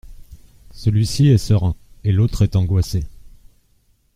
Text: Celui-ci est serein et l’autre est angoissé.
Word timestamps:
Celui-ci 0.73 1.27
est 1.27 1.37
serein 1.37 1.75
et 2.03 2.11
l’autre 2.11 2.41
est 2.41 2.55
angoissé. 2.55 3.03